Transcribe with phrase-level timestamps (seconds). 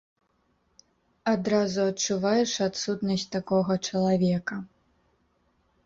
[1.33, 4.55] Адразу адчуваеш адсутнасць такога чалавека.